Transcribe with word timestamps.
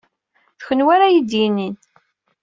D 0.57 0.61
kenwi 0.65 0.91
ara 0.95 1.05
iyi-d-yinin. 1.09 1.75